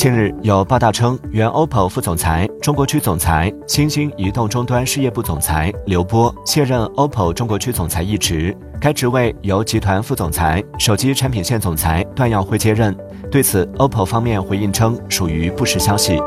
[0.00, 12.96] 近日有报道称原 oppo 副总裁中国区总裁新兴移动终端事业部总裁刘波卸任 oppo 中国区总裁一职该职位由集团副总裁手机产品线总裁段耀辉接任。
[13.30, 16.18] 对此 oppo 方面回应称属于不实消息。